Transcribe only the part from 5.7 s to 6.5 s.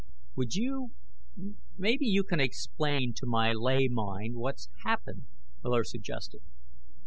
suggested.